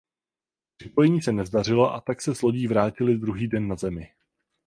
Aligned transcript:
Připojení 0.77 1.21
se 1.21 1.31
nezdařilo 1.31 1.93
a 1.93 2.01
tak 2.01 2.21
se 2.21 2.35
s 2.35 2.41
lodí 2.41 2.67
vrátili 2.67 3.17
druhý 3.17 3.47
den 3.47 3.67
na 3.67 3.75
Zemi. 3.75 4.09